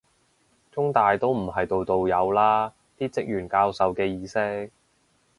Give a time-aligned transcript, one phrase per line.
[0.71, 4.71] 中大都唔係度度有啦，啲職員教授嘅意識